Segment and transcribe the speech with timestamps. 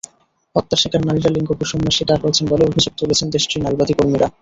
[0.55, 4.27] হত্যার শিকার নারীরা লিঙ্গবৈষম্যের শিকার হয়েছেন বলে অভিযোগ তুলেছেন দেশটির নারীবাদী কর্মীরা।